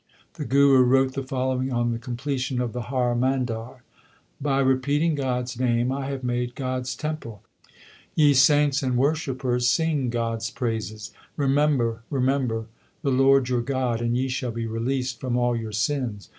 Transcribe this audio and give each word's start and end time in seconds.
1 0.33 0.33
The 0.33 0.45
Guru 0.49 0.81
wrote 0.81 1.13
the 1.13 1.21
following 1.21 1.71
on 1.71 1.91
the 1.91 1.99
completion 1.99 2.59
of 2.59 2.73
the 2.73 2.89
Har 2.89 3.13
Mandar. 3.13 3.83
By 4.41 4.57
repeating 4.59 5.13
God 5.13 5.43
s 5.43 5.59
name 5.59 5.91
I 5.91 6.07
have 6.07 6.23
made 6.23 6.55
God 6.55 6.79
s 6.87 6.95
temple: 6.95 7.43
ye 8.15 8.33
saints 8.33 8.81
and 8.81 8.97
worshippers, 8.97 9.67
sing 9.69 10.09
God 10.09 10.37
s 10.37 10.49
praises. 10.49 11.11
Remember, 11.35 12.01
remember 12.09 12.65
the 13.03 13.11
Lord 13.11 13.49
your 13.49 13.61
God, 13.61 14.01
and 14.01 14.17
ye 14.17 14.27
shall 14.27 14.49
be 14.49 14.65
released 14.65 15.19
from 15.19 15.37
all 15.37 15.55
your 15.55 15.71
sins. 15.71 16.29